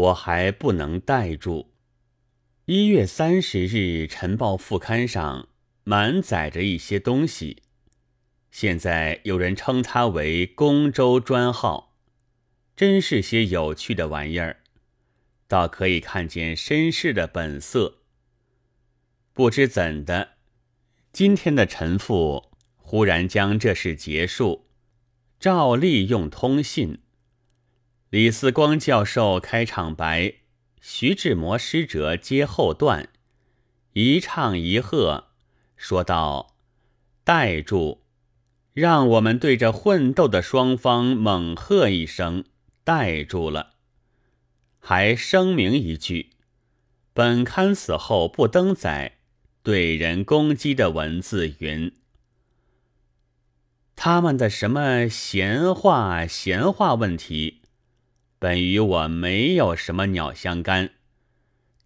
[0.00, 1.74] 我还不能待住。
[2.64, 5.48] 一月三十日，《晨报》副刊上
[5.84, 7.62] 满载着一些东西，
[8.50, 11.98] 现在有人称它为“公州专号”，
[12.74, 14.60] 真是些有趣的玩意儿，
[15.46, 17.98] 倒可以看见绅士的本色。
[19.34, 20.30] 不知怎的，
[21.12, 24.66] 今天的陈父忽然将这事结束，
[25.38, 27.00] 照例用通信。
[28.10, 30.34] 李四光教授开场白。
[30.80, 33.08] 徐志摩师者接后段，
[33.92, 35.28] 一唱一和，
[35.76, 36.56] 说道
[37.22, 38.02] ：“待住，
[38.72, 42.42] 让我们对着混斗的双方猛喝一声，
[42.82, 43.74] 待住了。”
[44.80, 46.30] 还声明一句
[47.14, 49.18] ：“本刊死后不登载
[49.62, 51.92] 对人攻击的文字。”云
[53.94, 57.59] 他们的什么闲话、闲话问题。
[58.40, 60.92] 本与我没有什么鸟相干，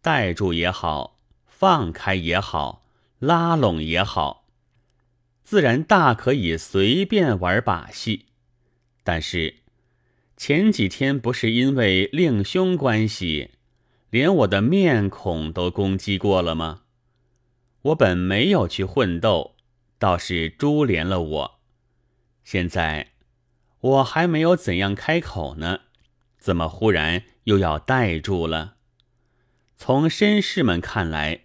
[0.00, 2.86] 带住也好，放开也好，
[3.18, 4.46] 拉拢也好，
[5.42, 8.26] 自然大可以随便玩把戏。
[9.02, 9.62] 但是
[10.36, 13.50] 前几天不是因为令兄关系，
[14.10, 16.82] 连我的面孔都攻击过了吗？
[17.82, 19.56] 我本没有去混斗，
[19.98, 21.60] 倒是株连了我。
[22.44, 23.08] 现在
[23.80, 25.80] 我还没有怎样开口呢。
[26.44, 28.74] 怎么忽然又要带住了？
[29.78, 31.40] 从绅士们看来，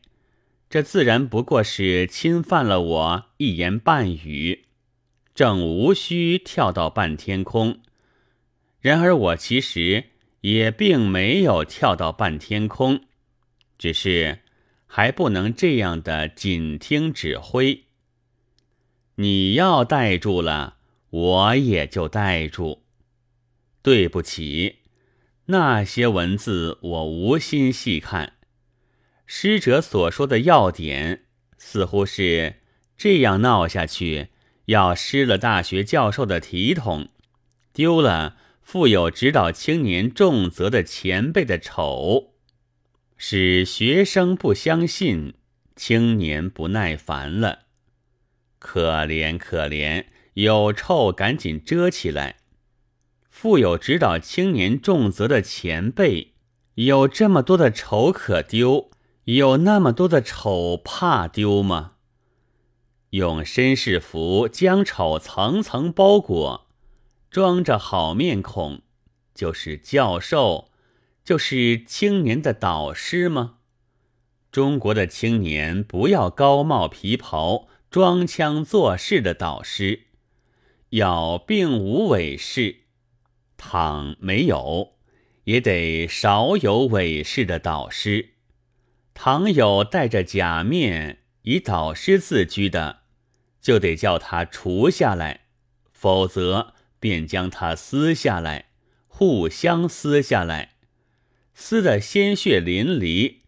[0.69, 4.65] 这自然不过是侵犯了我一言半语，
[5.33, 7.79] 正无需跳到半天空。
[8.81, 10.07] 然而我其实
[10.41, 13.05] 也并没有跳到半天空，
[13.77, 14.39] 只是
[14.85, 17.85] 还不能这样的紧听指挥。
[19.15, 20.75] 你要带住了，
[21.09, 22.83] 我也就带住。
[23.81, 24.75] 对不起。
[25.51, 28.33] 那些文字我无心细看，
[29.25, 31.23] 师者所说的要点
[31.57, 32.57] 似乎是
[32.95, 34.27] 这样闹下去，
[34.65, 37.09] 要失了大学教授的体统，
[37.73, 42.35] 丢了负有指导青年重责的前辈的丑，
[43.17, 45.33] 使学生不相信，
[45.75, 47.61] 青年不耐烦了，
[48.59, 50.05] 可怜可怜，
[50.35, 52.38] 有臭赶紧遮起来。
[53.41, 56.33] 负有指导青年重责的前辈，
[56.73, 58.91] 有这么多的丑可丢，
[59.23, 61.93] 有那么多的丑怕丢吗？
[63.11, 66.67] 用绅士服将丑层层包裹，
[67.31, 68.81] 装着好面孔，
[69.33, 70.69] 就是教授，
[71.23, 73.59] 就是青年的导师吗？
[74.51, 80.07] 中国的青年不要高帽皮袍、装腔作势的导师，
[80.89, 82.79] 要并无伪饰。
[83.61, 84.93] 倘没有，
[85.43, 88.29] 也得少有伪饰的导师；
[89.13, 93.01] 倘有戴着假面以导师自居的，
[93.59, 95.41] 就得叫他除下来，
[95.91, 98.69] 否则便将他撕下来，
[99.07, 100.75] 互相撕下来，
[101.53, 103.39] 撕得鲜血淋漓，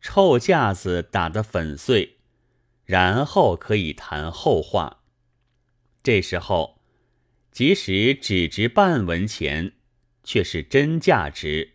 [0.00, 2.18] 臭架子打得粉碎，
[2.84, 5.04] 然后可以谈后话。
[6.02, 6.79] 这时候。
[7.52, 9.72] 即使只值半文钱，
[10.22, 11.70] 却是真价值；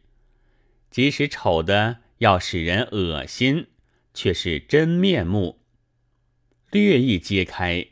[0.90, 3.68] 即使丑的要使人恶心，
[4.14, 5.60] 却是真面目。
[6.72, 7.88] 略一揭开，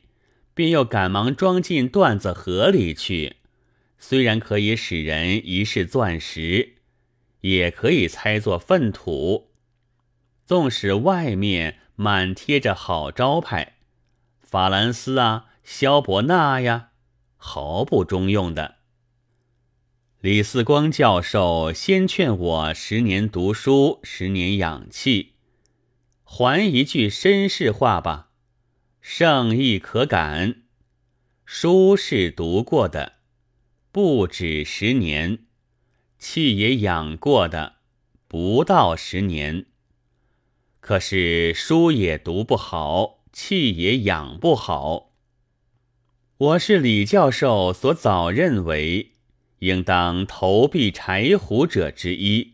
[0.54, 3.38] 便又赶忙装进缎子盒里去。
[3.98, 6.76] 虽然可以使人一试钻石，
[7.42, 9.52] 也可以猜作粪土。
[10.46, 13.78] 纵使外面满贴着好招牌，
[14.42, 16.90] 法兰斯啊，萧伯纳呀。
[17.46, 18.76] 毫不中用的。
[20.22, 25.34] 李四光教授先劝我十年读书，十年养气，
[26.24, 28.30] 还一句绅士话吧，
[29.02, 30.64] 圣意可感。
[31.44, 33.16] 书是读过的，
[33.92, 35.40] 不止十年；
[36.18, 37.76] 气也养过的，
[38.30, 39.66] 不到十年。
[40.80, 45.13] 可是书也读不好，气也养不好。
[46.38, 49.12] 我是李教授所早认为
[49.60, 52.54] 应当投币柴胡者之一，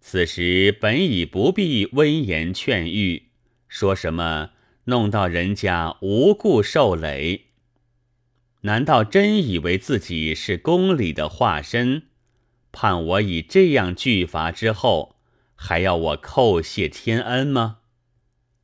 [0.00, 3.30] 此时本已不必温言劝喻，
[3.66, 4.50] 说什么
[4.84, 7.46] 弄到人家无故受累，
[8.60, 12.04] 难道真以为自己是宫里的化身，
[12.70, 15.16] 判我以这样巨罚之后，
[15.56, 17.78] 还要我叩谢天恩吗？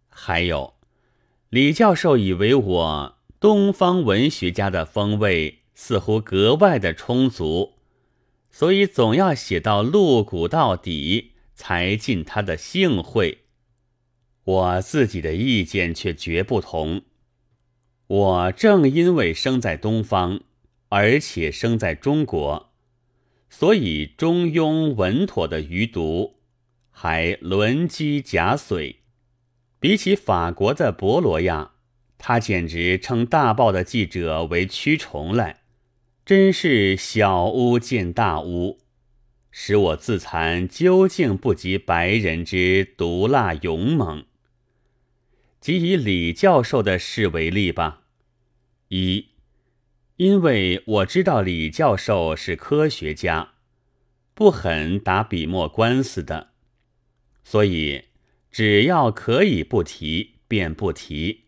[0.09, 0.75] 还有，
[1.51, 3.19] 李教授以为我。
[3.43, 7.73] 东方文学家的风味似乎格外的充足，
[8.53, 13.39] 所以总要写到露骨到底，才尽他的兴会。
[14.45, 17.03] 我自己的意见却绝不同。
[18.07, 20.43] 我正因为生在东方，
[20.91, 22.71] 而且生在中国，
[23.51, 26.37] 所以中庸稳妥的余毒，
[26.93, 28.99] 还轮机假髓。
[29.81, 31.72] 比起法国的博罗亚，
[32.25, 35.63] 他简直称大报的记者为蛆虫来，
[36.25, 38.79] 真是小巫见大巫，
[39.51, 44.25] 使我自惭究竟不及白人之毒辣勇猛。
[45.61, 48.03] 即以李教授的事为例吧。
[48.87, 49.31] 一，
[50.15, 53.55] 因为我知道李教授是科学家，
[54.33, 56.51] 不狠打笔墨官司的，
[57.43, 58.05] 所以
[58.53, 61.42] 只要可以不提，便不提。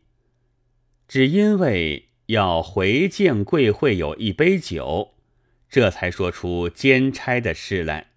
[1.06, 5.14] 只因为要回敬贵会有一杯酒，
[5.68, 8.12] 这才说出兼差的事来。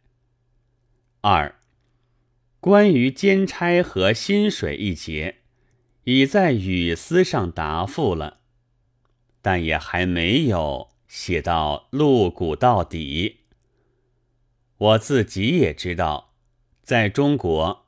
[1.22, 1.56] 二，
[2.60, 5.38] 关于兼差和薪水一节，
[6.06, 8.40] 已在语丝上答复了。
[9.42, 13.42] 但也还没有写到露骨到底。
[14.78, 16.34] 我自己也知道，
[16.84, 17.86] 在中国，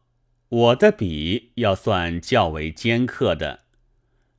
[0.49, 3.65] 我的笔要算较为尖刻的，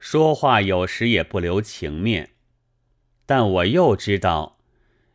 [0.00, 2.30] 说话有时也不留情面。
[3.26, 4.58] 但我又知道，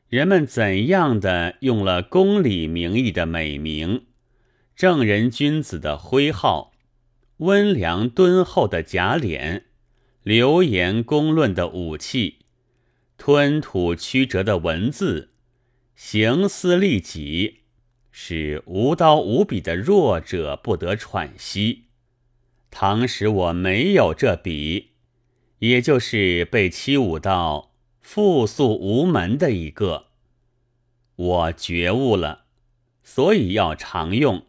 [0.08, 4.06] 人们怎样的用了公理名义的美名，
[4.74, 6.72] 正人君子的徽号，
[7.38, 9.66] 温良敦厚的假脸。
[10.24, 12.40] 流言公论的武器，
[13.18, 15.34] 吞吐曲折的文字，
[15.96, 17.62] 行思利己，
[18.12, 21.85] 使无刀无笔的弱者不得喘息。
[22.78, 24.90] 倘使我没有这笔，
[25.60, 30.08] 也就是被欺侮到复诉无门的一个。
[31.16, 32.48] 我觉悟了，
[33.02, 34.46] 所以要常用，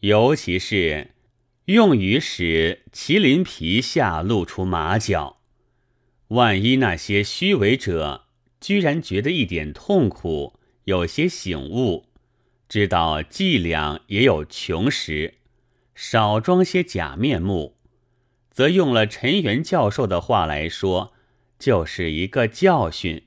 [0.00, 1.12] 尤其是。
[1.66, 5.38] 用于使麒麟皮下露出马脚，
[6.28, 8.24] 万一那些虚伪者
[8.60, 12.06] 居然觉得一点痛苦，有些醒悟，
[12.68, 15.34] 知道伎俩也有穷时，
[15.94, 17.76] 少装些假面目，
[18.50, 21.12] 则用了陈元教授的话来说，
[21.58, 23.26] 就是一个教训。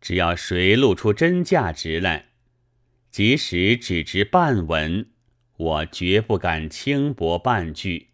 [0.00, 2.26] 只要谁露出真价值来，
[3.10, 5.10] 即使只值半文。
[5.56, 8.10] 我绝不敢轻薄半句，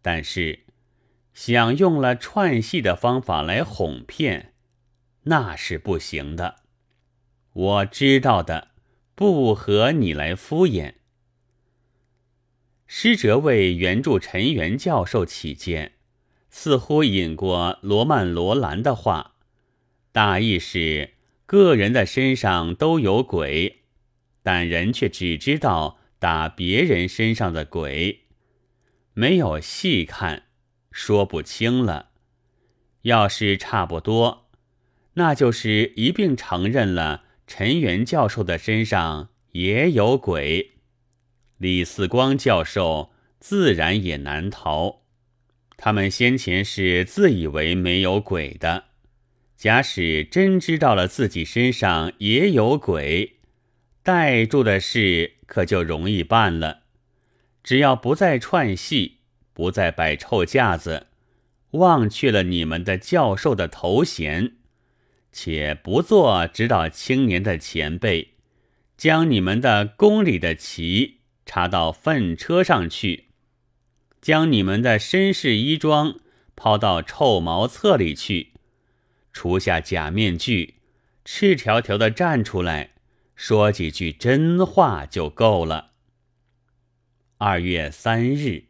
[0.00, 0.60] 但是
[1.34, 4.54] 想用了串戏的方法来哄骗，
[5.24, 6.56] 那是不行的。
[7.52, 8.68] 我知道的，
[9.14, 10.94] 不和你来敷衍。
[12.92, 15.92] 师哲为援助陈元教授起见，
[16.48, 19.36] 似乎引过罗曼·罗兰的话，
[20.10, 21.12] 大意是
[21.46, 23.82] 个人的身上都有鬼，
[24.42, 25.98] 但人却只知道。
[26.18, 28.24] 打别人身上的鬼，
[29.14, 30.42] 没有细看，
[30.90, 32.10] 说不清了。
[33.02, 34.50] 要是差不多，
[35.14, 40.79] 那就是一并承认了陈元教授的身上也有鬼。
[41.60, 45.02] 李四光教授自然也难逃。
[45.76, 48.84] 他们先前是自以为没有鬼的，
[49.58, 53.40] 假使真知道了自己身上也有鬼。
[54.02, 56.84] 带住的事可就容易办了，
[57.62, 59.18] 只要不再串戏，
[59.52, 61.08] 不再摆臭架子，
[61.72, 64.54] 忘却了你们的教授的头衔，
[65.30, 68.36] 且不做指导青年的前辈，
[68.96, 71.19] 将你们的宫里的旗
[71.52, 73.24] 插到粪车上去，
[74.22, 76.20] 将你们的绅士衣装
[76.54, 78.52] 抛到臭茅厕里去，
[79.32, 80.76] 除下假面具，
[81.24, 82.92] 赤条条的站出来。
[83.34, 85.90] 说几句真话就够了。
[87.38, 88.69] 二月三日。